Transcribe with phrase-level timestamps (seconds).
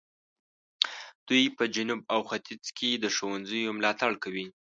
[1.27, 4.45] دوی په جنوب او ختیځ کې د ښوونځیو ملاتړ کوي.